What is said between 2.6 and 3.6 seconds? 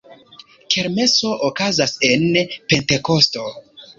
Pentekosto.